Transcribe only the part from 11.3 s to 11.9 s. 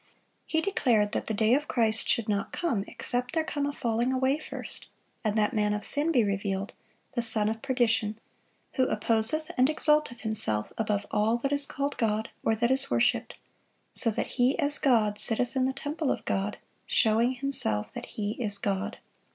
that is